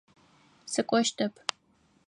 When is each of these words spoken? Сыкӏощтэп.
Сыкӏощтэп. 0.71 1.33